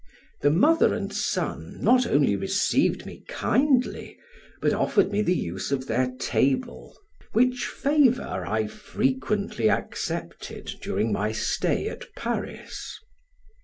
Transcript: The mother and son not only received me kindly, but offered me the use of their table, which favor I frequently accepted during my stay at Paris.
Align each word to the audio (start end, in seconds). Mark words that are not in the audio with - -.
The 0.41 0.49
mother 0.49 0.95
and 0.95 1.13
son 1.13 1.77
not 1.79 2.07
only 2.07 2.35
received 2.35 3.05
me 3.05 3.23
kindly, 3.27 4.17
but 4.59 4.73
offered 4.73 5.11
me 5.11 5.21
the 5.21 5.35
use 5.35 5.71
of 5.71 5.85
their 5.85 6.09
table, 6.17 6.97
which 7.33 7.67
favor 7.67 8.43
I 8.47 8.65
frequently 8.65 9.69
accepted 9.69 10.73
during 10.81 11.11
my 11.11 11.31
stay 11.33 11.87
at 11.87 12.15
Paris. 12.15 12.97